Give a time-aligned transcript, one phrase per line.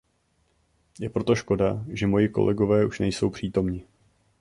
[0.99, 3.85] Je proto škoda, že moji kolegové už nejsou přítomni.